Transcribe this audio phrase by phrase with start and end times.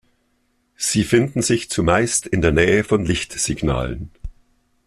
[0.77, 4.09] Sie finden sich zumeist in der Nähe von Lichtsignalen.